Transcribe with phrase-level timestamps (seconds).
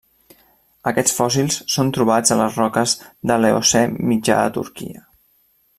[0.91, 2.95] Aquests fòssils són trobats a les roques
[3.33, 5.07] de l'Eocè mitjà a Turquia.